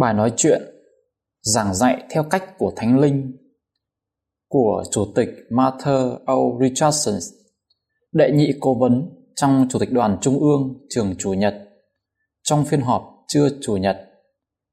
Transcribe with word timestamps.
Bài 0.00 0.14
nói 0.14 0.32
chuyện 0.36 0.62
giảng 1.42 1.74
dạy 1.74 2.02
theo 2.10 2.22
cách 2.22 2.58
của 2.58 2.72
Thánh 2.76 2.98
Linh 2.98 3.36
của 4.48 4.84
Chủ 4.90 5.04
tịch 5.14 5.28
Martha 5.50 5.92
O. 6.26 6.36
Richardson, 6.60 7.14
đệ 8.12 8.30
nhị 8.34 8.52
cố 8.60 8.74
vấn 8.74 9.10
trong 9.36 9.66
Chủ 9.70 9.78
tịch 9.78 9.92
đoàn 9.92 10.18
Trung 10.20 10.40
ương 10.40 10.86
trường 10.88 11.14
Chủ 11.18 11.32
nhật 11.32 11.54
trong 12.42 12.64
phiên 12.64 12.80
họp 12.80 13.24
trưa 13.28 13.48
Chủ 13.62 13.76
nhật 13.76 13.96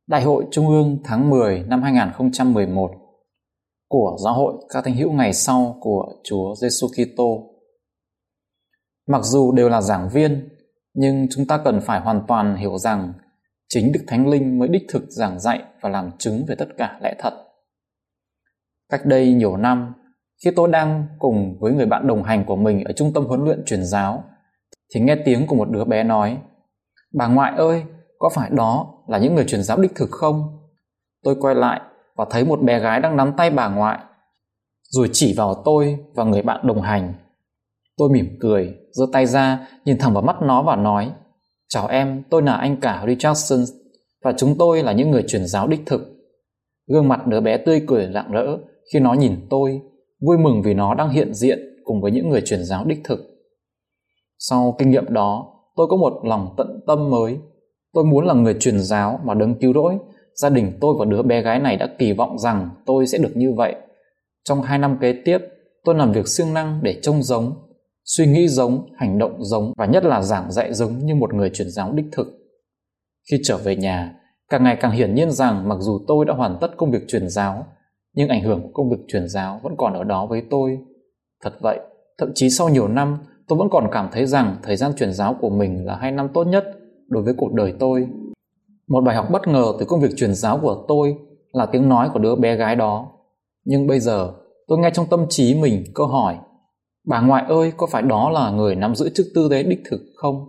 Đại 0.07 0.23
hội 0.23 0.45
Trung 0.51 0.67
ương 0.67 0.97
tháng 1.03 1.29
10 1.29 1.63
năm 1.67 1.81
2011 1.81 2.91
của 3.89 4.17
Giáo 4.23 4.33
hội 4.33 4.53
các 4.69 4.83
thánh 4.83 4.95
hữu 4.95 5.11
ngày 5.11 5.33
sau 5.33 5.77
của 5.81 6.15
Chúa 6.23 6.55
Giêsu 6.55 6.87
Kitô. 6.87 7.49
Mặc 9.07 9.21
dù 9.23 9.51
đều 9.51 9.69
là 9.69 9.81
giảng 9.81 10.09
viên, 10.09 10.49
nhưng 10.93 11.27
chúng 11.29 11.45
ta 11.45 11.61
cần 11.65 11.81
phải 11.81 11.99
hoàn 11.99 12.21
toàn 12.27 12.55
hiểu 12.55 12.77
rằng 12.77 13.13
chính 13.69 13.91
Đức 13.91 14.03
Thánh 14.07 14.27
Linh 14.27 14.59
mới 14.59 14.67
đích 14.67 14.83
thực 14.89 15.03
giảng 15.09 15.39
dạy 15.39 15.63
và 15.81 15.89
làm 15.89 16.11
chứng 16.17 16.45
về 16.47 16.55
tất 16.55 16.67
cả 16.77 16.99
lẽ 17.01 17.15
thật. 17.19 17.33
Cách 18.89 19.05
đây 19.05 19.33
nhiều 19.33 19.57
năm, 19.57 19.93
khi 20.43 20.51
tôi 20.55 20.69
đang 20.71 21.07
cùng 21.19 21.57
với 21.59 21.73
người 21.73 21.85
bạn 21.85 22.07
đồng 22.07 22.23
hành 22.23 22.45
của 22.45 22.55
mình 22.55 22.83
ở 22.83 22.93
trung 22.93 23.11
tâm 23.13 23.25
huấn 23.25 23.43
luyện 23.43 23.63
truyền 23.65 23.85
giáo, 23.85 24.23
thì 24.93 25.01
nghe 25.01 25.15
tiếng 25.25 25.47
của 25.47 25.55
một 25.55 25.69
đứa 25.71 25.85
bé 25.85 26.03
nói, 26.03 26.37
Bà 27.13 27.27
ngoại 27.27 27.53
ơi, 27.57 27.83
có 28.19 28.29
phải 28.29 28.49
đó 28.49 28.93
là 29.07 29.17
những 29.17 29.35
người 29.35 29.45
truyền 29.45 29.63
giáo 29.63 29.77
đích 29.77 29.95
thực 29.95 30.11
không? 30.11 30.59
Tôi 31.23 31.35
quay 31.39 31.55
lại 31.55 31.81
và 32.15 32.25
thấy 32.29 32.45
một 32.45 32.61
bé 32.61 32.79
gái 32.79 32.99
đang 32.99 33.17
nắm 33.17 33.33
tay 33.37 33.49
bà 33.49 33.69
ngoại, 33.69 33.99
rồi 34.89 35.09
chỉ 35.13 35.33
vào 35.37 35.61
tôi 35.65 35.97
và 36.15 36.23
người 36.23 36.41
bạn 36.41 36.67
đồng 36.67 36.81
hành. 36.81 37.13
Tôi 37.97 38.09
mỉm 38.09 38.37
cười, 38.39 38.75
giơ 38.91 39.05
tay 39.13 39.25
ra, 39.25 39.67
nhìn 39.85 39.97
thẳng 39.97 40.13
vào 40.13 40.23
mắt 40.23 40.35
nó 40.41 40.63
và 40.63 40.75
nói, 40.75 41.11
Chào 41.69 41.87
em, 41.87 42.23
tôi 42.29 42.41
là 42.41 42.55
anh 42.55 42.77
cả 42.81 43.05
Richardson 43.07 43.59
và 44.23 44.33
chúng 44.37 44.57
tôi 44.57 44.83
là 44.83 44.91
những 44.91 45.11
người 45.11 45.23
truyền 45.27 45.45
giáo 45.45 45.67
đích 45.67 45.81
thực. 45.85 46.01
Gương 46.87 47.07
mặt 47.07 47.27
đứa 47.27 47.41
bé 47.41 47.57
tươi 47.57 47.81
cười 47.87 48.09
rạng 48.13 48.31
rỡ 48.31 48.57
khi 48.93 48.99
nó 48.99 49.13
nhìn 49.13 49.35
tôi, 49.49 49.81
vui 50.21 50.37
mừng 50.37 50.61
vì 50.61 50.73
nó 50.73 50.93
đang 50.93 51.09
hiện 51.09 51.33
diện 51.33 51.59
cùng 51.83 52.01
với 52.01 52.11
những 52.11 52.29
người 52.29 52.41
truyền 52.41 52.63
giáo 52.63 52.85
đích 52.85 52.99
thực. 53.03 53.19
Sau 54.39 54.75
kinh 54.79 54.89
nghiệm 54.89 55.13
đó, 55.13 55.53
tôi 55.75 55.87
có 55.89 55.97
một 55.97 56.21
lòng 56.23 56.53
tận 56.57 56.79
tâm 56.87 57.09
mới. 57.09 57.37
Tôi 57.93 58.03
muốn 58.03 58.25
là 58.25 58.33
người 58.33 58.55
truyền 58.59 58.79
giáo 58.79 59.19
mà 59.23 59.33
đấng 59.33 59.55
cứu 59.59 59.73
rỗi. 59.73 59.97
Gia 60.35 60.49
đình 60.49 60.77
tôi 60.81 60.95
và 60.99 61.05
đứa 61.05 61.21
bé 61.21 61.41
gái 61.41 61.59
này 61.59 61.77
đã 61.77 61.87
kỳ 61.99 62.13
vọng 62.13 62.39
rằng 62.39 62.69
tôi 62.85 63.07
sẽ 63.07 63.17
được 63.17 63.31
như 63.35 63.53
vậy. 63.53 63.75
Trong 64.43 64.61
hai 64.61 64.79
năm 64.79 64.97
kế 65.01 65.13
tiếp, 65.25 65.37
tôi 65.83 65.95
làm 65.95 66.11
việc 66.11 66.27
siêng 66.27 66.53
năng 66.53 66.79
để 66.83 66.99
trông 67.01 67.23
giống 67.23 67.53
suy 68.05 68.27
nghĩ 68.27 68.47
giống, 68.47 68.85
hành 68.95 69.17
động 69.17 69.43
giống 69.43 69.73
và 69.77 69.85
nhất 69.85 70.03
là 70.03 70.21
giảng 70.21 70.51
dạy 70.51 70.73
giống 70.73 71.05
như 71.05 71.15
một 71.15 71.33
người 71.33 71.49
truyền 71.49 71.69
giáo 71.69 71.91
đích 71.93 72.05
thực. 72.11 72.27
Khi 73.31 73.39
trở 73.43 73.57
về 73.57 73.75
nhà, 73.75 74.15
càng 74.49 74.63
ngày 74.63 74.77
càng 74.81 74.91
hiển 74.91 75.15
nhiên 75.15 75.31
rằng 75.31 75.69
mặc 75.69 75.77
dù 75.79 75.99
tôi 76.07 76.25
đã 76.25 76.33
hoàn 76.33 76.57
tất 76.61 76.77
công 76.77 76.91
việc 76.91 77.07
truyền 77.07 77.29
giáo, 77.29 77.65
nhưng 78.13 78.29
ảnh 78.29 78.43
hưởng 78.43 78.61
của 78.61 78.69
công 78.73 78.89
việc 78.89 79.03
truyền 79.07 79.27
giáo 79.27 79.59
vẫn 79.63 79.73
còn 79.77 79.93
ở 79.93 80.03
đó 80.03 80.25
với 80.25 80.43
tôi. 80.49 80.77
Thật 81.43 81.53
vậy, 81.61 81.79
thậm 82.17 82.31
chí 82.35 82.49
sau 82.49 82.69
nhiều 82.69 82.87
năm, 82.87 83.17
tôi 83.47 83.59
vẫn 83.59 83.67
còn 83.71 83.87
cảm 83.91 84.09
thấy 84.11 84.25
rằng 84.25 84.55
thời 84.63 84.75
gian 84.75 84.91
truyền 84.95 85.13
giáo 85.13 85.35
của 85.41 85.49
mình 85.49 85.85
là 85.85 85.95
hai 85.95 86.11
năm 86.11 86.29
tốt 86.33 86.43
nhất 86.43 86.65
đối 87.07 87.23
với 87.23 87.33
cuộc 87.37 87.53
đời 87.53 87.73
tôi. 87.79 88.07
Một 88.87 89.01
bài 89.01 89.15
học 89.15 89.27
bất 89.31 89.47
ngờ 89.47 89.73
từ 89.79 89.85
công 89.85 90.01
việc 90.01 90.11
truyền 90.15 90.33
giáo 90.33 90.59
của 90.61 90.85
tôi 90.87 91.15
là 91.51 91.65
tiếng 91.65 91.89
nói 91.89 92.09
của 92.13 92.19
đứa 92.19 92.35
bé 92.35 92.55
gái 92.55 92.75
đó. 92.75 93.11
Nhưng 93.65 93.87
bây 93.87 93.99
giờ, 93.99 94.33
tôi 94.67 94.79
nghe 94.79 94.89
trong 94.93 95.05
tâm 95.09 95.25
trí 95.29 95.55
mình 95.55 95.83
câu 95.95 96.07
hỏi 96.07 96.37
Bà 97.07 97.21
ngoại 97.21 97.45
ơi, 97.47 97.73
có 97.77 97.87
phải 97.91 98.01
đó 98.01 98.29
là 98.29 98.51
người 98.51 98.75
nắm 98.75 98.95
giữ 98.95 99.09
chức 99.09 99.25
tư 99.35 99.47
tế 99.49 99.63
đích 99.63 99.79
thực 99.89 100.01
không? 100.15 100.45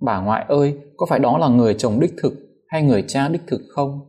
Bà 0.00 0.20
ngoại 0.20 0.44
ơi, 0.48 0.78
có 0.96 1.06
phải 1.06 1.18
đó 1.18 1.38
là 1.38 1.48
người 1.48 1.74
chồng 1.74 2.00
đích 2.00 2.14
thực 2.22 2.32
hay 2.68 2.82
người 2.82 3.04
cha 3.08 3.28
đích 3.28 3.42
thực 3.46 3.60
không? 3.68 4.00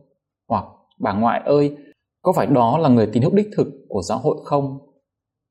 Hoặc 0.48 0.64
bà 1.00 1.12
ngoại 1.12 1.40
ơi, 1.44 1.76
có 2.22 2.32
phải 2.36 2.46
đó 2.46 2.78
là 2.78 2.88
người 2.88 3.06
tín 3.12 3.22
hữu 3.22 3.34
đích 3.34 3.48
thực 3.56 3.66
của 3.88 4.02
giáo 4.02 4.18
hội 4.18 4.36
không? 4.44 4.78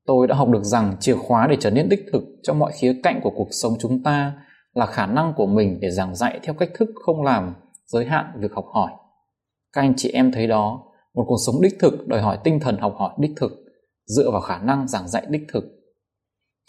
Tôi 0.06 0.26
đã 0.26 0.36
học 0.36 0.48
được 0.48 0.64
rằng 0.64 0.96
chìa 1.00 1.14
khóa 1.14 1.46
để 1.46 1.56
trở 1.60 1.70
nên 1.70 1.88
đích 1.88 2.04
thực 2.12 2.22
trong 2.42 2.58
mọi 2.58 2.72
khía 2.72 3.00
cạnh 3.02 3.20
của 3.22 3.32
cuộc 3.36 3.48
sống 3.50 3.72
chúng 3.78 4.02
ta 4.02 4.32
là 4.74 4.86
khả 4.86 5.06
năng 5.06 5.32
của 5.36 5.46
mình 5.46 5.78
để 5.80 5.90
giảng 5.90 6.14
dạy 6.14 6.40
theo 6.42 6.54
cách 6.54 6.70
thức 6.78 6.90
không 7.04 7.22
làm 7.22 7.54
giới 7.86 8.04
hạn 8.04 8.26
việc 8.36 8.52
học 8.52 8.66
hỏi. 8.74 8.90
Các 9.72 9.80
anh 9.80 9.94
chị 9.96 10.10
em 10.10 10.32
thấy 10.32 10.46
đó, 10.46 10.82
một 11.14 11.24
cuộc 11.26 11.38
sống 11.46 11.62
đích 11.62 11.78
thực 11.80 12.08
đòi 12.08 12.20
hỏi 12.20 12.38
tinh 12.44 12.60
thần 12.60 12.78
học 12.78 12.94
hỏi 12.98 13.10
đích 13.18 13.32
thực, 13.36 13.52
dựa 14.06 14.30
vào 14.30 14.40
khả 14.40 14.58
năng 14.58 14.88
giảng 14.88 15.08
dạy 15.08 15.26
đích 15.28 15.42
thực 15.52 15.79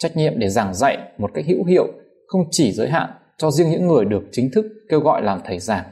trách 0.02 0.16
nhiệm 0.16 0.38
để 0.38 0.48
giảng 0.48 0.74
dạy 0.74 0.98
một 1.18 1.30
cách 1.34 1.44
hữu 1.48 1.64
hiệu, 1.64 1.86
không 2.26 2.42
chỉ 2.50 2.72
giới 2.72 2.88
hạn 2.88 3.10
cho 3.38 3.50
riêng 3.50 3.70
những 3.70 3.86
người 3.86 4.04
được 4.04 4.22
chính 4.32 4.50
thức 4.54 4.64
kêu 4.88 5.00
gọi 5.00 5.22
làm 5.22 5.40
thầy 5.44 5.58
giảng. 5.58 5.84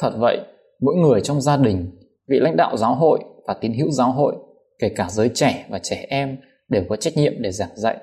Thật 0.00 0.12
vậy, 0.18 0.38
mỗi 0.80 0.96
người 0.96 1.20
trong 1.20 1.40
gia 1.40 1.56
đình, 1.56 1.90
vị 2.28 2.38
lãnh 2.40 2.56
đạo 2.56 2.76
giáo 2.76 2.94
hội 2.94 3.20
và 3.46 3.54
tín 3.60 3.72
hữu 3.72 3.90
giáo 3.90 4.12
hội, 4.12 4.36
kể 4.78 4.88
cả 4.96 5.08
giới 5.10 5.30
trẻ 5.34 5.66
và 5.70 5.78
trẻ 5.78 6.06
em 6.08 6.36
đều 6.68 6.82
có 6.88 6.96
trách 6.96 7.16
nhiệm 7.16 7.42
để 7.42 7.52
giảng 7.52 7.76
dạy. 7.76 7.96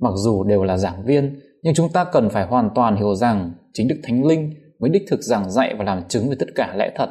Mặc 0.00 0.12
dù 0.16 0.44
đều 0.44 0.62
là 0.62 0.76
giảng 0.76 1.04
viên, 1.04 1.40
nhưng 1.62 1.74
chúng 1.74 1.92
ta 1.92 2.04
cần 2.04 2.30
phải 2.30 2.46
hoàn 2.46 2.70
toàn 2.74 2.96
hiểu 2.96 3.14
rằng 3.14 3.52
chính 3.72 3.88
đức 3.88 4.00
thánh 4.02 4.24
linh 4.24 4.54
mới 4.78 4.90
đích 4.90 5.02
thực 5.10 5.20
giảng 5.20 5.50
dạy 5.50 5.74
và 5.78 5.84
làm 5.84 6.08
chứng 6.08 6.28
về 6.28 6.36
tất 6.38 6.48
cả 6.54 6.74
lẽ 6.76 6.92
thật. 6.96 7.08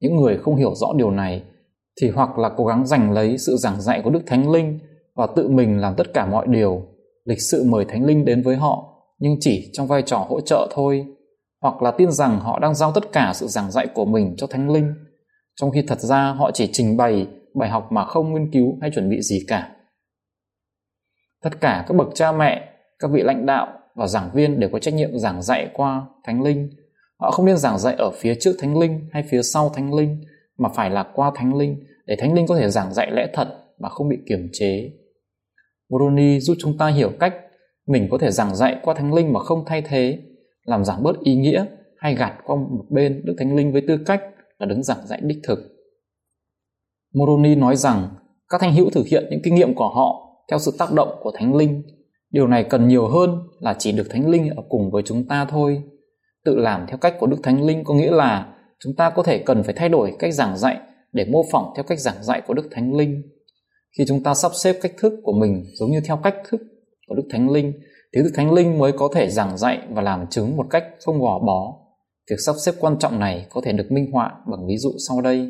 Những 0.00 0.16
người 0.16 0.38
không 0.38 0.56
hiểu 0.56 0.74
rõ 0.74 0.86
điều 0.96 1.10
này 1.10 1.42
thì 2.00 2.08
hoặc 2.08 2.38
là 2.38 2.50
cố 2.56 2.64
gắng 2.64 2.86
giành 2.86 3.12
lấy 3.12 3.38
sự 3.38 3.56
giảng 3.56 3.80
dạy 3.80 4.00
của 4.04 4.10
đức 4.10 4.22
thánh 4.26 4.50
linh 4.50 4.78
và 5.16 5.26
tự 5.36 5.48
mình 5.48 5.80
làm 5.80 5.94
tất 5.96 6.14
cả 6.14 6.26
mọi 6.26 6.46
điều. 6.48 6.82
Lịch 7.24 7.42
sự 7.42 7.64
mời 7.64 7.84
thánh 7.84 8.04
linh 8.04 8.24
đến 8.24 8.42
với 8.42 8.56
họ, 8.56 9.02
nhưng 9.18 9.36
chỉ 9.40 9.70
trong 9.72 9.86
vai 9.86 10.02
trò 10.02 10.18
hỗ 10.28 10.40
trợ 10.40 10.68
thôi, 10.74 11.06
hoặc 11.60 11.82
là 11.82 11.90
tin 11.90 12.10
rằng 12.10 12.40
họ 12.40 12.58
đang 12.58 12.74
giao 12.74 12.92
tất 12.92 13.12
cả 13.12 13.32
sự 13.34 13.46
giảng 13.46 13.70
dạy 13.70 13.86
của 13.94 14.04
mình 14.04 14.34
cho 14.36 14.46
thánh 14.46 14.70
linh. 14.70 14.94
Trong 15.60 15.70
khi 15.70 15.82
thật 15.82 16.00
ra 16.00 16.32
họ 16.32 16.50
chỉ 16.50 16.68
trình 16.72 16.96
bày 16.96 17.26
bài 17.54 17.68
học 17.68 17.92
mà 17.92 18.04
không 18.04 18.34
nghiên 18.34 18.50
cứu 18.52 18.78
hay 18.80 18.90
chuẩn 18.94 19.10
bị 19.10 19.22
gì 19.22 19.44
cả. 19.48 19.72
Tất 21.42 21.60
cả 21.60 21.84
các 21.88 21.96
bậc 21.96 22.08
cha 22.14 22.32
mẹ, 22.32 22.68
các 22.98 23.10
vị 23.10 23.22
lãnh 23.22 23.46
đạo 23.46 23.68
và 23.94 24.06
giảng 24.06 24.30
viên 24.34 24.60
đều 24.60 24.70
có 24.72 24.78
trách 24.78 24.94
nhiệm 24.94 25.18
giảng 25.18 25.42
dạy 25.42 25.70
qua 25.74 26.06
thánh 26.24 26.42
linh. 26.42 26.70
Họ 27.18 27.30
không 27.30 27.46
nên 27.46 27.56
giảng 27.56 27.78
dạy 27.78 27.94
ở 27.98 28.10
phía 28.10 28.34
trước 28.40 28.52
thánh 28.58 28.78
linh 28.78 29.08
hay 29.12 29.24
phía 29.30 29.42
sau 29.42 29.68
thánh 29.68 29.94
linh, 29.94 30.24
mà 30.58 30.68
phải 30.74 30.90
là 30.90 31.06
qua 31.14 31.32
thánh 31.34 31.54
linh 31.54 31.84
để 32.06 32.16
thánh 32.18 32.34
linh 32.34 32.46
có 32.46 32.56
thể 32.56 32.70
giảng 32.70 32.94
dạy 32.94 33.10
lẽ 33.10 33.26
thật 33.32 33.48
mà 33.78 33.88
không 33.88 34.08
bị 34.08 34.16
kiềm 34.28 34.48
chế. 34.52 34.90
Moroni 35.90 36.40
giúp 36.40 36.56
chúng 36.60 36.78
ta 36.78 36.86
hiểu 36.86 37.12
cách 37.20 37.34
mình 37.86 38.08
có 38.10 38.18
thể 38.18 38.30
giảng 38.30 38.56
dạy 38.56 38.76
qua 38.82 38.94
Thánh 38.94 39.14
Linh 39.14 39.32
mà 39.32 39.40
không 39.40 39.64
thay 39.66 39.82
thế, 39.82 40.18
làm 40.64 40.84
giảm 40.84 41.02
bớt 41.02 41.20
ý 41.20 41.34
nghĩa 41.34 41.64
hay 41.98 42.14
gạt 42.14 42.34
qua 42.44 42.56
một 42.56 42.84
bên 42.90 43.22
Đức 43.24 43.34
Thánh 43.38 43.56
Linh 43.56 43.72
với 43.72 43.82
tư 43.88 43.98
cách 44.06 44.22
là 44.58 44.66
đứng 44.66 44.82
giảng 44.82 45.06
dạy 45.06 45.20
đích 45.22 45.38
thực. 45.42 45.58
Moroni 47.14 47.54
nói 47.54 47.76
rằng 47.76 48.08
các 48.48 48.60
thánh 48.60 48.74
hữu 48.74 48.90
thực 48.90 49.06
hiện 49.06 49.24
những 49.30 49.40
kinh 49.44 49.54
nghiệm 49.54 49.74
của 49.74 49.88
họ 49.88 50.26
theo 50.50 50.58
sự 50.58 50.72
tác 50.78 50.92
động 50.92 51.08
của 51.22 51.30
Thánh 51.34 51.54
Linh. 51.54 51.82
Điều 52.30 52.46
này 52.46 52.64
cần 52.64 52.88
nhiều 52.88 53.08
hơn 53.08 53.38
là 53.60 53.74
chỉ 53.78 53.92
được 53.92 54.06
Thánh 54.10 54.28
Linh 54.28 54.50
ở 54.56 54.62
cùng 54.68 54.90
với 54.90 55.02
chúng 55.06 55.28
ta 55.28 55.44
thôi. 55.44 55.82
Tự 56.44 56.56
làm 56.56 56.86
theo 56.88 56.98
cách 56.98 57.14
của 57.18 57.26
Đức 57.26 57.36
Thánh 57.42 57.66
Linh 57.66 57.84
có 57.84 57.94
nghĩa 57.94 58.10
là 58.10 58.54
chúng 58.84 58.96
ta 58.96 59.10
có 59.10 59.22
thể 59.22 59.38
cần 59.38 59.62
phải 59.62 59.74
thay 59.74 59.88
đổi 59.88 60.12
cách 60.18 60.34
giảng 60.34 60.56
dạy 60.56 60.76
để 61.12 61.24
mô 61.24 61.44
phỏng 61.52 61.72
theo 61.76 61.84
cách 61.84 62.00
giảng 62.00 62.22
dạy 62.22 62.42
của 62.46 62.54
Đức 62.54 62.68
Thánh 62.70 62.94
Linh 62.94 63.22
khi 63.98 64.04
chúng 64.08 64.22
ta 64.22 64.34
sắp 64.34 64.52
xếp 64.54 64.76
cách 64.82 64.92
thức 64.98 65.12
của 65.22 65.32
mình 65.32 65.64
giống 65.74 65.90
như 65.90 66.00
theo 66.00 66.16
cách 66.16 66.34
thức 66.50 66.60
của 67.08 67.14
Đức 67.14 67.28
Thánh 67.30 67.50
Linh 67.50 67.72
thì 68.14 68.22
Đức 68.22 68.30
Thánh 68.34 68.52
Linh 68.52 68.78
mới 68.78 68.92
có 68.92 69.08
thể 69.14 69.30
giảng 69.30 69.58
dạy 69.58 69.78
và 69.90 70.02
làm 70.02 70.26
chứng 70.30 70.56
một 70.56 70.66
cách 70.70 70.84
không 71.04 71.20
gò 71.20 71.38
bó. 71.38 71.74
Việc 72.30 72.36
sắp 72.46 72.54
xếp 72.64 72.72
quan 72.80 72.98
trọng 72.98 73.20
này 73.20 73.46
có 73.50 73.60
thể 73.64 73.72
được 73.72 73.86
minh 73.90 74.10
họa 74.12 74.32
bằng 74.50 74.66
ví 74.66 74.76
dụ 74.76 74.90
sau 75.08 75.20
đây. 75.20 75.48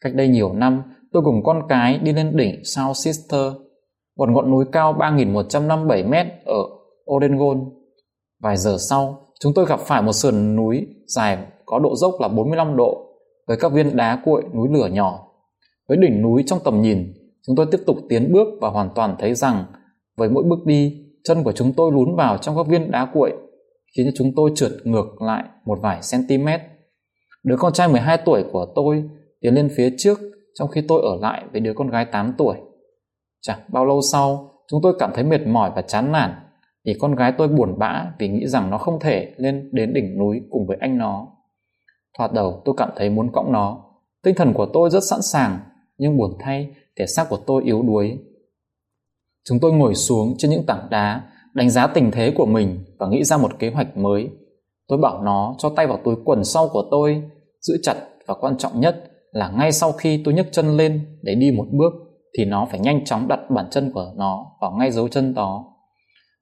Cách 0.00 0.14
đây 0.14 0.28
nhiều 0.28 0.52
năm, 0.52 0.82
tôi 1.12 1.22
cùng 1.24 1.42
con 1.44 1.62
cái 1.68 1.98
đi 1.98 2.12
lên 2.12 2.36
đỉnh 2.36 2.64
South 2.64 2.96
Sister, 2.96 3.52
một 4.16 4.28
ngọn 4.28 4.50
núi 4.50 4.64
cao 4.72 4.94
3.157 4.98 6.08
mét 6.08 6.26
ở 6.44 6.58
Oregon. 7.14 7.70
Vài 8.42 8.56
giờ 8.56 8.76
sau, 8.88 9.26
chúng 9.40 9.54
tôi 9.54 9.66
gặp 9.66 9.80
phải 9.80 10.02
một 10.02 10.12
sườn 10.12 10.56
núi 10.56 10.86
dài 11.06 11.38
có 11.66 11.78
độ 11.78 11.96
dốc 11.96 12.14
là 12.20 12.28
45 12.28 12.76
độ 12.76 13.06
với 13.46 13.56
các 13.56 13.72
viên 13.72 13.96
đá 13.96 14.22
cuội 14.24 14.42
núi 14.54 14.68
lửa 14.72 14.88
nhỏ. 14.92 15.28
Với 15.88 15.96
đỉnh 15.96 16.22
núi 16.22 16.42
trong 16.46 16.58
tầm 16.64 16.82
nhìn, 16.82 17.12
chúng 17.46 17.56
tôi 17.56 17.66
tiếp 17.70 17.78
tục 17.86 17.96
tiến 18.08 18.32
bước 18.32 18.48
và 18.60 18.68
hoàn 18.68 18.90
toàn 18.94 19.16
thấy 19.18 19.34
rằng 19.34 19.64
với 20.16 20.28
mỗi 20.28 20.44
bước 20.44 20.66
đi 20.66 21.02
chân 21.24 21.42
của 21.44 21.52
chúng 21.52 21.72
tôi 21.72 21.92
lún 21.92 22.16
vào 22.16 22.38
trong 22.38 22.56
các 22.56 22.66
viên 22.66 22.90
đá 22.90 23.10
cuội, 23.14 23.32
khiến 23.96 24.06
cho 24.06 24.12
chúng 24.14 24.32
tôi 24.36 24.50
trượt 24.54 24.72
ngược 24.84 25.22
lại 25.22 25.44
một 25.64 25.78
vài 25.82 26.00
cm. 26.12 26.46
Đứa 27.44 27.56
con 27.56 27.72
trai 27.72 27.88
12 27.88 28.18
tuổi 28.24 28.44
của 28.52 28.66
tôi 28.74 29.04
tiến 29.40 29.54
lên 29.54 29.68
phía 29.76 29.94
trước 29.98 30.18
trong 30.54 30.68
khi 30.68 30.80
tôi 30.88 31.02
ở 31.02 31.16
lại 31.20 31.44
với 31.52 31.60
đứa 31.60 31.72
con 31.74 31.90
gái 31.90 32.04
8 32.04 32.34
tuổi. 32.38 32.56
Chẳng 33.40 33.58
bao 33.68 33.86
lâu 33.86 34.00
sau, 34.12 34.50
chúng 34.68 34.80
tôi 34.82 34.94
cảm 34.98 35.10
thấy 35.14 35.24
mệt 35.24 35.46
mỏi 35.46 35.70
và 35.76 35.82
chán 35.82 36.12
nản 36.12 36.34
thì 36.86 36.94
con 37.00 37.14
gái 37.14 37.32
tôi 37.38 37.48
buồn 37.48 37.78
bã 37.78 38.06
vì 38.18 38.28
nghĩ 38.28 38.46
rằng 38.46 38.70
nó 38.70 38.78
không 38.78 39.00
thể 39.00 39.34
lên 39.36 39.70
đến 39.72 39.92
đỉnh 39.94 40.18
núi 40.18 40.40
cùng 40.50 40.66
với 40.66 40.76
anh 40.80 40.98
nó. 40.98 41.28
Thoạt 42.18 42.32
đầu 42.32 42.62
tôi 42.64 42.74
cảm 42.78 42.90
thấy 42.96 43.10
muốn 43.10 43.32
cõng 43.32 43.52
nó. 43.52 43.84
Tinh 44.22 44.34
thần 44.34 44.52
của 44.52 44.66
tôi 44.72 44.90
rất 44.90 45.04
sẵn 45.10 45.22
sàng, 45.22 45.58
nhưng 45.98 46.16
buồn 46.16 46.36
thay, 46.40 46.74
thể 46.98 47.06
xác 47.06 47.26
của 47.28 47.38
tôi 47.46 47.62
yếu 47.64 47.82
đuối. 47.82 48.18
Chúng 49.48 49.58
tôi 49.60 49.72
ngồi 49.72 49.94
xuống 49.94 50.34
trên 50.38 50.50
những 50.50 50.66
tảng 50.66 50.86
đá, 50.90 51.22
đánh 51.54 51.70
giá 51.70 51.86
tình 51.86 52.10
thế 52.10 52.32
của 52.36 52.46
mình 52.46 52.84
và 52.98 53.06
nghĩ 53.08 53.24
ra 53.24 53.36
một 53.36 53.58
kế 53.58 53.70
hoạch 53.70 53.96
mới. 53.96 54.28
Tôi 54.88 54.98
bảo 54.98 55.22
nó 55.22 55.54
cho 55.58 55.72
tay 55.76 55.86
vào 55.86 55.98
túi 56.04 56.14
quần 56.24 56.44
sau 56.44 56.68
của 56.68 56.84
tôi, 56.90 57.22
giữ 57.60 57.74
chặt 57.82 57.96
và 58.26 58.34
quan 58.34 58.58
trọng 58.58 58.80
nhất 58.80 59.04
là 59.32 59.50
ngay 59.50 59.72
sau 59.72 59.92
khi 59.92 60.22
tôi 60.24 60.34
nhấc 60.34 60.46
chân 60.52 60.76
lên 60.76 61.18
để 61.22 61.34
đi 61.34 61.50
một 61.50 61.66
bước 61.70 61.92
thì 62.38 62.44
nó 62.44 62.66
phải 62.70 62.80
nhanh 62.80 63.04
chóng 63.04 63.28
đặt 63.28 63.40
bàn 63.50 63.66
chân 63.70 63.92
của 63.94 64.12
nó 64.16 64.46
vào 64.60 64.70
ngay 64.78 64.90
dấu 64.90 65.08
chân 65.08 65.34
đó. 65.34 65.64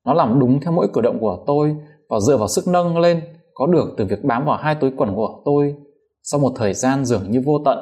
Nó 0.06 0.14
làm 0.14 0.41
đúng 0.41 0.61
theo 0.61 0.73
mỗi 0.73 0.88
cử 0.93 1.00
động 1.00 1.19
của 1.20 1.44
tôi 1.46 1.76
và 2.08 2.20
dựa 2.20 2.37
vào 2.37 2.49
sức 2.49 2.69
nâng 2.69 2.99
lên 2.99 3.20
có 3.55 3.67
được 3.67 3.94
từ 3.96 4.05
việc 4.05 4.25
bám 4.25 4.44
vào 4.44 4.56
hai 4.56 4.75
túi 4.75 4.91
quần 4.96 5.14
của 5.14 5.43
tôi. 5.44 5.75
Sau 6.23 6.41
một 6.41 6.53
thời 6.56 6.75
gian 6.75 7.05
dường 7.05 7.31
như 7.31 7.43
vô 7.44 7.58
tận, 7.64 7.79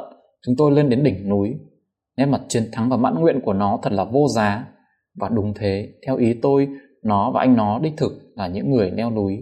chúng 0.47 0.55
tôi 0.59 0.73
lên 0.73 0.89
đến 0.89 1.05
đỉnh 1.05 1.29
núi. 1.29 1.55
Nét 2.19 2.27
mặt 2.27 2.41
chiến 2.49 2.69
thắng 2.73 2.89
và 2.89 2.97
mãn 2.97 3.15
nguyện 3.15 3.41
của 3.45 3.53
nó 3.53 3.79
thật 3.83 3.93
là 3.93 4.05
vô 4.05 4.29
giá. 4.29 4.67
Và 5.21 5.29
đúng 5.29 5.55
thế, 5.55 5.89
theo 6.07 6.17
ý 6.17 6.35
tôi, 6.43 6.69
nó 7.03 7.31
và 7.35 7.41
anh 7.41 7.57
nó 7.57 7.79
đích 7.79 7.93
thực 7.97 8.13
là 8.35 8.47
những 8.47 8.71
người 8.71 8.91
leo 8.91 9.11
núi. 9.11 9.39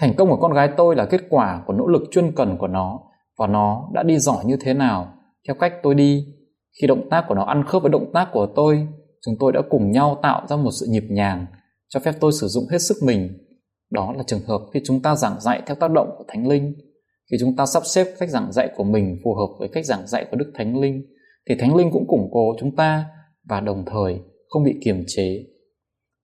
Thành 0.00 0.14
công 0.16 0.28
của 0.30 0.36
con 0.36 0.52
gái 0.52 0.68
tôi 0.76 0.96
là 0.96 1.06
kết 1.06 1.20
quả 1.30 1.62
của 1.66 1.72
nỗ 1.72 1.86
lực 1.86 2.02
chuyên 2.10 2.32
cần 2.36 2.56
của 2.58 2.66
nó 2.66 3.00
và 3.38 3.46
nó 3.46 3.90
đã 3.94 4.02
đi 4.02 4.18
giỏi 4.18 4.44
như 4.44 4.56
thế 4.60 4.74
nào 4.74 5.12
theo 5.46 5.54
cách 5.54 5.72
tôi 5.82 5.94
đi. 5.94 6.26
Khi 6.80 6.86
động 6.86 7.08
tác 7.10 7.24
của 7.28 7.34
nó 7.34 7.44
ăn 7.44 7.64
khớp 7.64 7.82
với 7.82 7.90
động 7.90 8.10
tác 8.14 8.28
của 8.32 8.46
tôi, 8.56 8.86
chúng 9.26 9.34
tôi 9.40 9.52
đã 9.52 9.60
cùng 9.70 9.90
nhau 9.90 10.18
tạo 10.22 10.46
ra 10.48 10.56
một 10.56 10.70
sự 10.80 10.86
nhịp 10.90 11.04
nhàng, 11.10 11.46
cho 11.88 12.00
phép 12.00 12.12
tôi 12.20 12.32
sử 12.32 12.46
dụng 12.46 12.64
hết 12.70 12.78
sức 12.78 12.96
mình. 13.04 13.38
Đó 13.90 14.14
là 14.16 14.22
trường 14.26 14.46
hợp 14.46 14.60
khi 14.74 14.80
chúng 14.84 15.02
ta 15.02 15.16
giảng 15.16 15.40
dạy 15.40 15.62
theo 15.66 15.74
tác 15.74 15.90
động 15.90 16.10
của 16.18 16.24
Thánh 16.28 16.48
Linh. 16.48 16.74
Khi 17.30 17.36
chúng 17.40 17.56
ta 17.56 17.66
sắp 17.66 17.82
xếp 17.86 18.06
cách 18.18 18.30
giảng 18.30 18.52
dạy 18.52 18.68
của 18.76 18.84
mình 18.84 19.20
phù 19.24 19.34
hợp 19.34 19.56
với 19.58 19.68
cách 19.72 19.84
giảng 19.84 20.06
dạy 20.06 20.26
của 20.30 20.36
Đức 20.36 20.52
Thánh 20.54 20.80
Linh, 20.80 21.02
thì 21.48 21.54
Thánh 21.54 21.76
Linh 21.76 21.90
cũng 21.90 22.06
củng 22.06 22.28
cố 22.32 22.54
chúng 22.58 22.76
ta 22.76 23.04
và 23.44 23.60
đồng 23.60 23.84
thời 23.86 24.20
không 24.48 24.64
bị 24.64 24.80
kiềm 24.84 25.04
chế. 25.06 25.44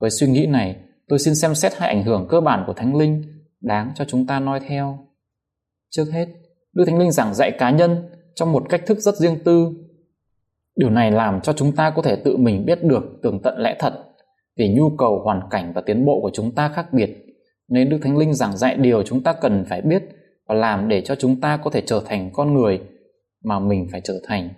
Với 0.00 0.10
suy 0.10 0.26
nghĩ 0.26 0.46
này, 0.46 0.76
tôi 1.08 1.18
xin 1.18 1.34
xem 1.34 1.54
xét 1.54 1.72
hai 1.76 1.88
ảnh 1.88 2.04
hưởng 2.04 2.26
cơ 2.30 2.40
bản 2.40 2.64
của 2.66 2.72
Thánh 2.72 2.96
Linh 2.96 3.22
đáng 3.60 3.92
cho 3.94 4.04
chúng 4.04 4.26
ta 4.26 4.40
noi 4.40 4.60
theo. 4.68 4.98
Trước 5.90 6.04
hết, 6.12 6.26
Đức 6.72 6.84
Thánh 6.86 6.98
Linh 6.98 7.12
giảng 7.12 7.34
dạy 7.34 7.52
cá 7.58 7.70
nhân 7.70 8.10
trong 8.34 8.52
một 8.52 8.66
cách 8.68 8.82
thức 8.86 8.98
rất 8.98 9.14
riêng 9.14 9.38
tư. 9.44 9.72
Điều 10.76 10.90
này 10.90 11.10
làm 11.10 11.40
cho 11.40 11.52
chúng 11.52 11.76
ta 11.76 11.90
có 11.90 12.02
thể 12.02 12.16
tự 12.16 12.36
mình 12.36 12.64
biết 12.66 12.84
được 12.84 13.02
tường 13.22 13.40
tận 13.42 13.58
lẽ 13.58 13.76
thật 13.78 13.92
vì 14.56 14.74
nhu 14.74 14.90
cầu 14.98 15.20
hoàn 15.24 15.40
cảnh 15.50 15.72
và 15.74 15.80
tiến 15.86 16.04
bộ 16.04 16.20
của 16.22 16.30
chúng 16.32 16.54
ta 16.54 16.68
khác 16.68 16.92
biệt 16.92 17.10
nên 17.68 17.88
Đức 17.88 17.98
Thánh 18.02 18.16
Linh 18.16 18.34
giảng 18.34 18.56
dạy 18.56 18.76
điều 18.76 19.02
chúng 19.02 19.22
ta 19.22 19.32
cần 19.32 19.64
phải 19.68 19.80
biết 19.80 20.02
và 20.48 20.54
làm 20.54 20.88
để 20.88 21.00
cho 21.00 21.14
chúng 21.14 21.40
ta 21.40 21.56
có 21.56 21.70
thể 21.70 21.82
trở 21.86 22.02
thành 22.06 22.30
con 22.32 22.54
người 22.54 22.80
mà 23.44 23.58
mình 23.58 23.88
phải 23.92 24.00
trở 24.04 24.20
thành. 24.26 24.48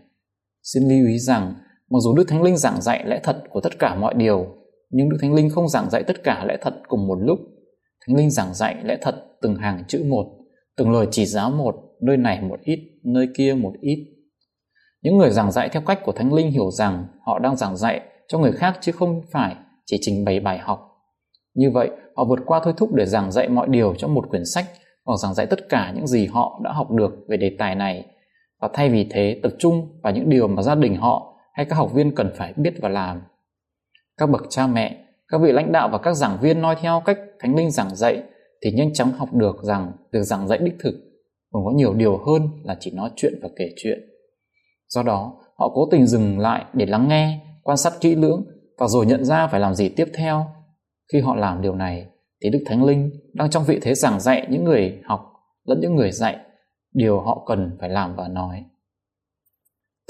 Xin 0.62 0.82
lưu 0.88 1.06
ý 1.06 1.19
rằng, 1.19 1.55
mặc 1.91 1.99
dù 2.03 2.14
Đức 2.14 2.25
Thánh 2.29 2.43
Linh 2.43 2.56
giảng 2.56 2.82
dạy 2.82 3.05
lẽ 3.06 3.20
thật 3.23 3.43
của 3.50 3.61
tất 3.61 3.79
cả 3.79 3.94
mọi 3.94 4.14
điều, 4.14 4.47
nhưng 4.91 5.09
Đức 5.09 5.17
Thánh 5.20 5.35
Linh 5.35 5.50
không 5.50 5.69
giảng 5.69 5.91
dạy 5.91 6.03
tất 6.03 6.23
cả 6.25 6.44
lẽ 6.49 6.56
thật 6.61 6.75
cùng 6.88 7.06
một 7.06 7.19
lúc. 7.20 7.38
Thánh 8.06 8.17
Linh 8.17 8.31
giảng 8.31 8.55
dạy 8.55 8.76
lẽ 8.85 8.99
thật 9.03 9.14
từng 9.43 9.56
hàng 9.56 9.85
chữ 9.88 10.05
một, 10.09 10.26
từng 10.76 10.93
lời 10.93 11.06
chỉ 11.11 11.26
giáo 11.26 11.50
một, 11.50 11.75
nơi 12.03 12.17
này 12.17 12.41
một 12.41 12.61
ít, 12.64 12.79
nơi 13.05 13.29
kia 13.37 13.55
một 13.55 13.73
ít. 13.81 14.06
Những 15.03 15.19
người 15.19 15.31
giảng 15.31 15.53
dạy 15.53 15.69
theo 15.69 15.82
cách 15.87 16.00
của 16.05 16.12
Thánh 16.12 16.32
Linh 16.32 16.50
hiểu 16.50 16.70
rằng 16.70 17.06
họ 17.26 17.38
đang 17.38 17.56
giảng 17.56 17.76
dạy 17.76 18.00
cho 18.29 18.38
người 18.38 18.53
khác 18.53 18.79
chứ 18.81 18.93
không 18.93 19.23
phải 19.32 19.56
chỉ 19.87 19.99
trình 20.00 20.25
bày 20.25 20.41
bài 20.41 20.58
học. 20.58 20.88
Như 21.55 21.70
vậy, 21.70 21.91
họ 22.17 22.25
vượt 22.25 22.38
qua 22.47 22.61
thôi 22.65 22.75
thúc 22.76 22.94
để 22.94 23.06
giảng 23.06 23.32
dạy 23.32 23.49
mọi 23.49 23.69
điều 23.69 23.94
trong 23.99 24.15
một 24.15 24.31
quyển 24.31 24.44
sách 24.44 24.65
hoặc 25.05 25.17
giảng 25.17 25.35
dạy 25.35 25.47
tất 25.47 25.69
cả 25.69 25.93
những 25.97 26.06
gì 26.06 26.26
họ 26.26 26.61
đã 26.65 26.73
học 26.73 26.91
được 26.91 27.11
về 27.29 27.37
đề 27.37 27.56
tài 27.58 27.75
này 27.75 28.05
và 28.62 28.69
thay 28.73 28.88
vì 28.88 29.06
thế 29.11 29.41
tập 29.43 29.53
trung 29.59 30.00
vào 30.03 30.12
những 30.12 30.29
điều 30.29 30.49
mà 30.49 30.62
gia 30.62 30.75
đình 30.75 30.97
họ 30.97 31.38
hay 31.53 31.67
các 31.67 31.76
học 31.76 31.93
viên 31.93 32.14
cần 32.14 32.31
phải 32.37 32.55
biết 32.56 32.75
và 32.81 32.88
làm. 32.88 33.23
Các 34.17 34.31
bậc 34.31 34.43
cha 34.49 34.67
mẹ, 34.67 35.05
các 35.29 35.41
vị 35.41 35.53
lãnh 35.53 35.73
đạo 35.73 35.88
và 35.93 35.99
các 35.99 36.14
giảng 36.14 36.38
viên 36.41 36.62
noi 36.62 36.76
theo 36.81 37.03
cách 37.05 37.19
Thánh 37.41 37.56
Linh 37.56 37.70
giảng 37.70 37.97
dạy 37.97 38.23
thì 38.64 38.70
nhanh 38.73 38.93
chóng 38.94 39.12
học 39.12 39.29
được 39.32 39.56
rằng 39.62 39.93
việc 40.12 40.23
giảng 40.23 40.49
dạy 40.49 40.59
đích 40.59 40.75
thực 40.81 40.94
còn 41.53 41.64
có 41.64 41.70
nhiều 41.70 41.94
điều 41.94 42.17
hơn 42.26 42.49
là 42.64 42.76
chỉ 42.81 42.91
nói 42.91 43.11
chuyện 43.17 43.32
và 43.43 43.49
kể 43.56 43.64
chuyện. 43.76 43.99
Do 44.88 45.03
đó, 45.03 45.32
họ 45.58 45.70
cố 45.75 45.88
tình 45.91 46.06
dừng 46.06 46.38
lại 46.38 46.65
để 46.73 46.87
lắng 46.87 47.08
nghe, 47.08 47.41
quan 47.62 47.76
sát 47.76 47.93
kỹ 48.00 48.15
lưỡng 48.15 48.44
và 48.79 48.88
rồi 48.88 49.06
nhận 49.06 49.25
ra 49.25 49.47
phải 49.47 49.61
làm 49.61 49.75
gì 49.75 49.88
tiếp 49.88 50.08
theo. 50.15 50.47
Khi 51.12 51.20
họ 51.20 51.35
làm 51.35 51.62
điều 51.62 51.75
này, 51.75 52.06
thì 52.43 52.50
Đức 52.50 52.65
Thánh 52.67 52.85
Linh 52.85 53.11
đang 53.35 53.50
trong 53.50 53.65
vị 53.65 53.79
thế 53.82 53.94
giảng 53.94 54.20
dạy 54.20 54.47
những 54.50 54.65
người 54.65 54.99
học 55.05 55.20
lẫn 55.65 55.81
những 55.81 55.97
người 55.97 56.12
dạy 56.12 56.37
điều 56.94 57.21
họ 57.21 57.44
cần 57.47 57.77
phải 57.81 57.89
làm 57.89 58.17
và 58.17 58.29
nói. 58.29 58.65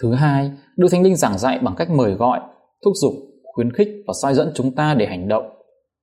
Thứ 0.03 0.15
hai, 0.15 0.51
Đức 0.77 0.89
Thánh 0.91 1.03
Linh 1.03 1.17
giảng 1.17 1.39
dạy 1.39 1.59
bằng 1.63 1.75
cách 1.77 1.91
mời 1.91 2.13
gọi, 2.13 2.41
thúc 2.85 2.93
giục, 3.03 3.13
khuyến 3.43 3.73
khích 3.73 3.89
và 4.07 4.15
soi 4.23 4.35
dẫn 4.35 4.53
chúng 4.55 4.75
ta 4.75 4.95
để 4.95 5.07
hành 5.07 5.29
động. 5.29 5.53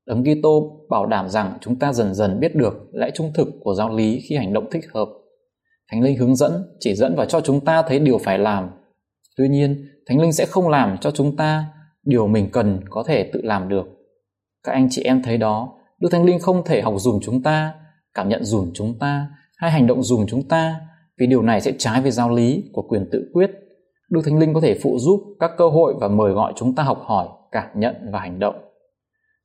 Đấng 0.05 0.23
Kitô 0.23 0.85
bảo 0.89 1.05
đảm 1.05 1.29
rằng 1.29 1.57
chúng 1.61 1.79
ta 1.79 1.93
dần 1.93 2.13
dần 2.13 2.39
biết 2.39 2.55
được 2.55 2.73
lẽ 2.93 3.11
trung 3.13 3.31
thực 3.35 3.47
của 3.63 3.73
giáo 3.73 3.95
lý 3.95 4.21
khi 4.29 4.35
hành 4.35 4.53
động 4.53 4.69
thích 4.71 4.85
hợp. 4.93 5.09
Thánh 5.91 6.01
Linh 6.01 6.17
hướng 6.17 6.35
dẫn, 6.35 6.63
chỉ 6.79 6.95
dẫn 6.95 7.15
và 7.15 7.25
cho 7.25 7.41
chúng 7.41 7.65
ta 7.65 7.81
thấy 7.81 7.99
điều 7.99 8.17
phải 8.17 8.39
làm. 8.39 8.69
Tuy 9.37 9.47
nhiên, 9.47 9.87
Thánh 10.05 10.21
Linh 10.21 10.33
sẽ 10.33 10.45
không 10.45 10.69
làm 10.69 10.97
cho 11.01 11.11
chúng 11.11 11.35
ta 11.35 11.65
điều 12.03 12.27
mình 12.27 12.49
cần 12.51 12.79
có 12.89 13.03
thể 13.07 13.29
tự 13.33 13.41
làm 13.43 13.69
được. 13.69 13.85
Các 14.63 14.71
anh 14.71 14.87
chị 14.91 15.03
em 15.03 15.21
thấy 15.23 15.37
đó, 15.37 15.73
Đức 15.99 16.09
Thánh 16.11 16.25
Linh 16.25 16.39
không 16.39 16.65
thể 16.65 16.81
học 16.81 16.93
dùm 16.97 17.19
chúng 17.21 17.43
ta, 17.43 17.73
cảm 18.13 18.29
nhận 18.29 18.43
dùm 18.43 18.71
chúng 18.73 18.99
ta 18.99 19.27
hay 19.59 19.71
hành 19.71 19.87
động 19.87 20.03
dùm 20.03 20.25
chúng 20.27 20.47
ta 20.47 20.81
vì 21.19 21.27
điều 21.27 21.41
này 21.41 21.61
sẽ 21.61 21.73
trái 21.77 22.01
với 22.01 22.11
giáo 22.11 22.29
lý 22.29 22.63
của 22.73 22.81
quyền 22.81 23.09
tự 23.11 23.29
quyết. 23.33 23.51
Đức 24.09 24.21
Thánh 24.25 24.39
Linh 24.39 24.53
có 24.53 24.61
thể 24.61 24.79
phụ 24.83 24.97
giúp 24.99 25.19
các 25.39 25.51
cơ 25.57 25.69
hội 25.69 25.93
và 25.99 26.07
mời 26.07 26.31
gọi 26.31 26.53
chúng 26.55 26.75
ta 26.75 26.83
học 26.83 27.01
hỏi, 27.05 27.27
cảm 27.51 27.67
nhận 27.75 27.95
và 28.11 28.19
hành 28.19 28.39
động. 28.39 28.55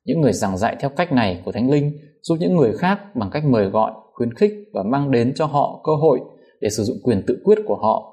Những 0.05 0.21
người 0.21 0.33
giảng 0.33 0.57
dạy 0.57 0.75
theo 0.79 0.89
cách 0.89 1.11
này 1.11 1.41
của 1.45 1.51
Thánh 1.51 1.69
Linh 1.69 1.97
giúp 2.21 2.37
những 2.39 2.55
người 2.55 2.77
khác 2.77 3.15
bằng 3.15 3.29
cách 3.29 3.45
mời 3.45 3.65
gọi, 3.65 3.91
khuyến 4.13 4.33
khích 4.33 4.51
và 4.73 4.83
mang 4.83 5.11
đến 5.11 5.33
cho 5.35 5.45
họ 5.45 5.81
cơ 5.83 5.91
hội 6.01 6.19
để 6.61 6.69
sử 6.69 6.83
dụng 6.83 6.97
quyền 7.03 7.23
tự 7.27 7.41
quyết 7.43 7.57
của 7.65 7.75
họ. 7.75 8.11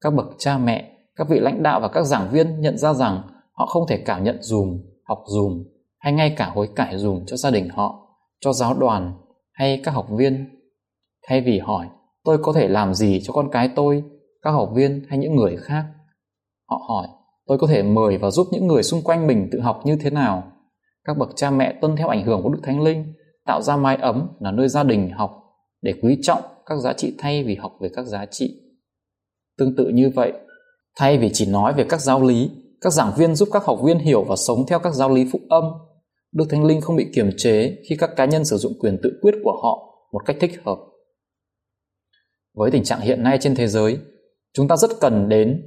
Các 0.00 0.14
bậc 0.14 0.26
cha 0.38 0.58
mẹ, 0.58 0.92
các 1.16 1.28
vị 1.28 1.40
lãnh 1.40 1.62
đạo 1.62 1.80
và 1.80 1.88
các 1.88 2.02
giảng 2.02 2.28
viên 2.30 2.60
nhận 2.60 2.78
ra 2.78 2.94
rằng 2.94 3.22
họ 3.52 3.66
không 3.66 3.86
thể 3.88 3.96
cảm 3.96 4.24
nhận 4.24 4.42
dùm, 4.42 4.78
học 5.04 5.18
dùm 5.26 5.64
hay 5.98 6.12
ngay 6.12 6.34
cả 6.36 6.50
hối 6.54 6.68
cải 6.76 6.98
dùm 6.98 7.24
cho 7.26 7.36
gia 7.36 7.50
đình 7.50 7.68
họ, 7.68 8.08
cho 8.40 8.52
giáo 8.52 8.74
đoàn 8.74 9.12
hay 9.52 9.80
các 9.84 9.90
học 9.90 10.06
viên. 10.10 10.57
Thay 11.28 11.40
vì 11.40 11.58
hỏi, 11.58 11.86
tôi 12.24 12.38
có 12.42 12.52
thể 12.52 12.68
làm 12.68 12.94
gì 12.94 13.20
cho 13.24 13.32
con 13.32 13.48
cái 13.52 13.70
tôi, 13.76 14.02
các 14.42 14.50
học 14.50 14.70
viên 14.74 15.04
hay 15.08 15.18
những 15.18 15.36
người 15.36 15.56
khác? 15.56 15.84
Họ 16.68 16.80
hỏi, 16.88 17.08
tôi 17.46 17.58
có 17.58 17.66
thể 17.66 17.82
mời 17.82 18.18
và 18.18 18.30
giúp 18.30 18.46
những 18.52 18.66
người 18.66 18.82
xung 18.82 19.02
quanh 19.02 19.26
mình 19.26 19.48
tự 19.52 19.60
học 19.60 19.80
như 19.84 19.96
thế 19.96 20.10
nào? 20.10 20.52
Các 21.04 21.18
bậc 21.18 21.28
cha 21.36 21.50
mẹ 21.50 21.78
tuân 21.80 21.96
theo 21.96 22.08
ảnh 22.08 22.24
hưởng 22.24 22.42
của 22.42 22.48
Đức 22.48 22.60
Thánh 22.62 22.80
Linh, 22.80 23.12
tạo 23.46 23.62
ra 23.62 23.76
mái 23.76 23.96
ấm 23.96 24.28
là 24.40 24.50
nơi 24.50 24.68
gia 24.68 24.82
đình 24.82 25.10
học 25.10 25.30
để 25.82 25.94
quý 26.02 26.18
trọng 26.22 26.42
các 26.66 26.76
giá 26.76 26.92
trị 26.92 27.14
thay 27.18 27.44
vì 27.44 27.54
học 27.54 27.72
về 27.80 27.88
các 27.94 28.06
giá 28.06 28.26
trị. 28.26 28.60
Tương 29.58 29.76
tự 29.76 29.88
như 29.88 30.10
vậy, 30.14 30.32
thay 30.96 31.18
vì 31.18 31.30
chỉ 31.32 31.46
nói 31.46 31.72
về 31.72 31.84
các 31.88 32.00
giáo 32.00 32.22
lý, 32.22 32.50
các 32.80 32.92
giảng 32.92 33.12
viên 33.16 33.34
giúp 33.34 33.48
các 33.52 33.64
học 33.64 33.78
viên 33.84 33.98
hiểu 33.98 34.24
và 34.24 34.36
sống 34.36 34.66
theo 34.68 34.78
các 34.78 34.94
giáo 34.94 35.10
lý 35.10 35.26
phúc 35.32 35.40
âm 35.48 35.64
Đức 36.32 36.44
Thánh 36.50 36.64
Linh 36.64 36.80
không 36.80 36.96
bị 36.96 37.06
kiềm 37.14 37.30
chế 37.36 37.76
khi 37.88 37.96
các 37.96 38.10
cá 38.16 38.24
nhân 38.24 38.44
sử 38.44 38.56
dụng 38.56 38.72
quyền 38.80 38.98
tự 39.02 39.18
quyết 39.22 39.34
của 39.44 39.60
họ 39.62 39.88
một 40.12 40.20
cách 40.26 40.36
thích 40.40 40.60
hợp. 40.64 40.78
Với 42.58 42.70
tình 42.70 42.84
trạng 42.84 43.00
hiện 43.00 43.22
nay 43.22 43.38
trên 43.40 43.54
thế 43.54 43.66
giới, 43.66 43.98
chúng 44.54 44.68
ta 44.68 44.76
rất 44.76 44.90
cần 45.00 45.28
đến 45.28 45.62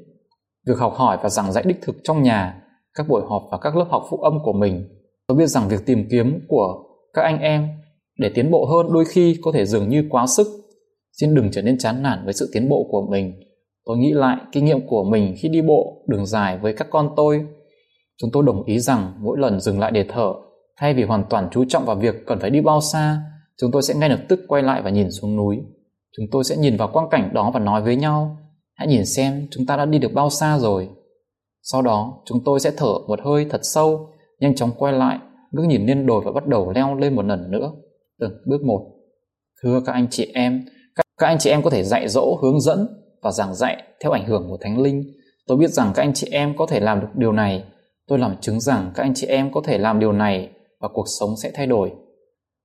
việc 0.67 0.77
học 0.77 0.93
hỏi 0.95 1.17
và 1.23 1.29
giảng 1.29 1.51
dạy 1.51 1.63
đích 1.67 1.81
thực 1.81 1.95
trong 2.03 2.23
nhà, 2.23 2.61
các 2.93 3.05
buổi 3.09 3.21
họp 3.29 3.43
và 3.51 3.57
các 3.57 3.75
lớp 3.75 3.85
học 3.89 4.03
phụ 4.09 4.17
âm 4.17 4.33
của 4.43 4.53
mình. 4.53 4.87
Tôi 5.27 5.37
biết 5.37 5.47
rằng 5.47 5.69
việc 5.69 5.85
tìm 5.85 6.07
kiếm 6.11 6.39
của 6.47 6.83
các 7.13 7.21
anh 7.21 7.39
em 7.39 7.67
để 8.19 8.31
tiến 8.35 8.51
bộ 8.51 8.65
hơn 8.65 8.93
đôi 8.93 9.05
khi 9.05 9.37
có 9.41 9.51
thể 9.51 9.65
dường 9.65 9.89
như 9.89 10.07
quá 10.09 10.27
sức. 10.27 10.47
Xin 11.21 11.35
đừng 11.35 11.51
trở 11.51 11.61
nên 11.61 11.77
chán 11.77 12.03
nản 12.03 12.25
với 12.25 12.33
sự 12.33 12.49
tiến 12.53 12.69
bộ 12.69 12.87
của 12.91 13.07
mình. 13.11 13.33
Tôi 13.85 13.97
nghĩ 13.97 14.11
lại 14.13 14.37
kinh 14.51 14.65
nghiệm 14.65 14.87
của 14.87 15.03
mình 15.03 15.35
khi 15.37 15.49
đi 15.49 15.61
bộ 15.61 16.05
đường 16.07 16.25
dài 16.25 16.57
với 16.57 16.73
các 16.73 16.87
con 16.91 17.09
tôi. 17.15 17.45
Chúng 18.21 18.29
tôi 18.33 18.43
đồng 18.45 18.63
ý 18.63 18.79
rằng 18.79 19.13
mỗi 19.19 19.37
lần 19.39 19.59
dừng 19.59 19.79
lại 19.79 19.91
để 19.91 20.05
thở 20.09 20.33
Thay 20.77 20.93
vì 20.93 21.03
hoàn 21.03 21.23
toàn 21.29 21.47
chú 21.51 21.65
trọng 21.65 21.85
vào 21.85 21.95
việc 21.95 22.15
cần 22.27 22.39
phải 22.39 22.49
đi 22.49 22.61
bao 22.61 22.81
xa, 22.81 23.21
chúng 23.57 23.71
tôi 23.71 23.81
sẽ 23.81 23.93
ngay 23.93 24.09
lập 24.09 24.19
tức 24.29 24.39
quay 24.47 24.63
lại 24.63 24.81
và 24.81 24.89
nhìn 24.89 25.11
xuống 25.11 25.35
núi. 25.35 25.57
Chúng 26.17 26.25
tôi 26.31 26.43
sẽ 26.43 26.57
nhìn 26.57 26.77
vào 26.77 26.89
quang 26.93 27.09
cảnh 27.09 27.29
đó 27.33 27.51
và 27.53 27.59
nói 27.59 27.81
với 27.81 27.95
nhau, 27.95 28.37
hãy 28.73 28.87
nhìn 28.87 29.05
xem 29.05 29.47
chúng 29.51 29.65
ta 29.65 29.77
đã 29.77 29.85
đi 29.85 29.99
được 29.99 30.13
bao 30.13 30.29
xa 30.29 30.59
rồi. 30.59 30.89
Sau 31.61 31.81
đó, 31.81 32.21
chúng 32.25 32.43
tôi 32.45 32.59
sẽ 32.59 32.71
thở 32.77 32.93
một 33.07 33.19
hơi 33.23 33.45
thật 33.49 33.59
sâu, 33.63 34.09
nhanh 34.39 34.55
chóng 34.55 34.71
quay 34.77 34.93
lại 34.93 35.19
ngước 35.51 35.65
nhìn 35.65 35.85
lên 35.85 36.05
đồi 36.05 36.21
và 36.25 36.31
bắt 36.31 36.47
đầu 36.47 36.71
leo 36.75 36.95
lên 36.95 37.15
một 37.15 37.25
lần 37.25 37.51
nữa. 37.51 37.71
Từng 38.19 38.31
bước 38.45 38.61
một. 38.65 38.91
Thưa 39.63 39.81
các 39.85 39.93
anh 39.93 40.07
chị 40.09 40.31
em, 40.33 40.65
các 40.95 41.27
anh 41.27 41.37
chị 41.39 41.49
em 41.49 41.63
có 41.63 41.69
thể 41.69 41.83
dạy 41.83 42.07
dỗ, 42.07 42.37
hướng 42.41 42.61
dẫn 42.61 42.87
và 43.21 43.31
giảng 43.31 43.55
dạy 43.55 43.83
theo 44.03 44.11
ảnh 44.11 44.25
hưởng 44.25 44.47
của 44.49 44.57
Thánh 44.61 44.81
Linh. 44.81 45.03
Tôi 45.47 45.57
biết 45.57 45.69
rằng 45.69 45.91
các 45.95 46.03
anh 46.03 46.13
chị 46.13 46.27
em 46.31 46.57
có 46.57 46.65
thể 46.65 46.79
làm 46.79 47.01
được 47.01 47.07
điều 47.15 47.31
này. 47.31 47.63
Tôi 48.07 48.19
làm 48.19 48.35
chứng 48.41 48.59
rằng 48.59 48.91
các 48.95 49.03
anh 49.03 49.13
chị 49.13 49.27
em 49.27 49.51
có 49.53 49.61
thể 49.65 49.77
làm 49.77 49.99
điều 49.99 50.11
này 50.11 50.49
và 50.79 50.87
cuộc 50.93 51.05
sống 51.19 51.29
sẽ 51.43 51.51
thay 51.53 51.67
đổi. 51.67 51.91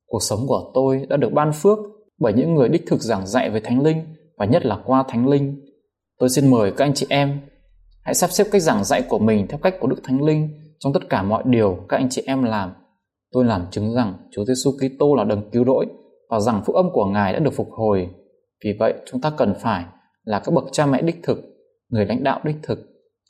Cuộc 0.06 0.22
sống 0.22 0.40
của 0.48 0.70
tôi 0.74 1.06
đã 1.08 1.16
được 1.16 1.32
ban 1.32 1.52
phước 1.52 1.78
bởi 2.20 2.32
những 2.32 2.54
người 2.54 2.68
đích 2.68 2.82
thực 2.86 3.00
giảng 3.00 3.26
dạy 3.26 3.50
về 3.50 3.60
Thánh 3.60 3.82
Linh 3.82 4.02
và 4.38 4.46
nhất 4.46 4.66
là 4.66 4.78
qua 4.86 5.04
Thánh 5.08 5.28
Linh. 5.28 5.60
Tôi 6.18 6.28
xin 6.28 6.50
mời 6.50 6.72
các 6.76 6.84
anh 6.84 6.94
chị 6.94 7.06
em 7.08 7.40
hãy 8.02 8.14
sắp 8.14 8.30
xếp 8.30 8.46
cách 8.52 8.62
giảng 8.62 8.84
dạy 8.84 9.02
của 9.08 9.18
mình 9.18 9.46
theo 9.48 9.58
cách 9.62 9.74
của 9.80 9.88
Đức 9.88 10.00
Thánh 10.04 10.24
Linh 10.24 10.48
trong 10.78 10.92
tất 10.92 11.08
cả 11.08 11.22
mọi 11.22 11.42
điều 11.46 11.78
các 11.88 11.96
anh 11.96 12.08
chị 12.10 12.22
em 12.26 12.42
làm. 12.42 12.72
Tôi 13.32 13.44
làm 13.44 13.66
chứng 13.70 13.94
rằng 13.94 14.14
Chúa 14.30 14.44
Giêsu 14.44 14.70
Kitô 14.70 15.14
là 15.14 15.24
đấng 15.24 15.50
cứu 15.50 15.64
rỗi 15.64 15.86
và 16.30 16.40
rằng 16.40 16.62
phúc 16.66 16.76
âm 16.76 16.90
của 16.92 17.04
Ngài 17.04 17.32
đã 17.32 17.38
được 17.38 17.54
phục 17.54 17.68
hồi. 17.70 18.08
Vì 18.64 18.72
vậy, 18.78 18.94
chúng 19.06 19.20
ta 19.20 19.30
cần 19.36 19.54
phải 19.60 19.84
là 20.24 20.40
các 20.40 20.52
bậc 20.54 20.64
cha 20.72 20.86
mẹ 20.86 21.02
đích 21.02 21.16
thực, 21.22 21.38
người 21.88 22.06
lãnh 22.06 22.24
đạo 22.24 22.40
đích 22.44 22.56
thực, 22.62 22.78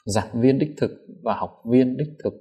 giảng 0.06 0.40
viên 0.40 0.58
đích 0.58 0.70
thực 0.76 0.90
và 1.24 1.34
học 1.34 1.62
viên 1.70 1.96
đích 1.96 2.08
thực. 2.24 2.32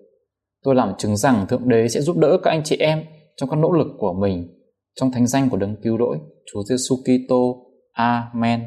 Tôi 0.63 0.75
làm 0.75 0.93
chứng 0.97 1.17
rằng 1.17 1.45
Thượng 1.47 1.69
Đế 1.69 1.87
sẽ 1.87 2.01
giúp 2.01 2.17
đỡ 2.17 2.37
các 2.43 2.51
anh 2.51 2.61
chị 2.63 2.77
em 2.79 3.03
trong 3.35 3.49
các 3.49 3.55
nỗ 3.55 3.71
lực 3.71 3.87
của 3.97 4.13
mình 4.13 4.54
trong 4.95 5.11
thánh 5.11 5.27
danh 5.27 5.49
của 5.49 5.57
đấng 5.57 5.75
cứu 5.83 5.97
rỗi 5.97 6.17
Chúa 6.45 6.63
Giêsu 6.63 6.95
Kitô. 6.95 7.65
Amen. 7.91 8.61